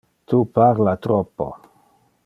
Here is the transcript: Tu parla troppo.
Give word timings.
Tu 0.31 0.39
parla 0.59 0.97
troppo. 1.05 1.49